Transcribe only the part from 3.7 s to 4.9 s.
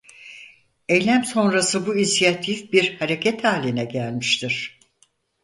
gelmiştir.